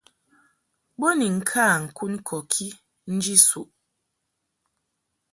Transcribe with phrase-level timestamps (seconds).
[0.99, 2.67] Bo ni ŋka ŋkun kɔki
[3.13, 3.69] nji suʼ.